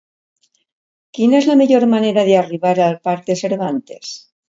Quina 1.17 1.37
és 1.41 1.49
la 1.51 1.59
millor 1.61 1.87
manera 1.93 2.25
d'arribar 2.33 2.75
al 2.89 3.01
parc 3.09 3.33
de 3.33 3.41
Cervantes? 3.47 4.21